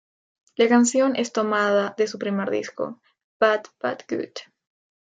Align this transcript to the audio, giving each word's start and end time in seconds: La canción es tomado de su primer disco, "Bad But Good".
La 0.55 0.67
canción 0.67 1.15
es 1.15 1.31
tomado 1.31 1.93
de 1.95 2.07
su 2.07 2.17
primer 2.17 2.49
disco, 2.49 2.99
"Bad 3.39 3.65
But 3.79 4.01
Good". 4.09 4.51